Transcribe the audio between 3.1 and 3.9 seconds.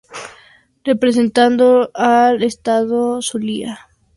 Zulia.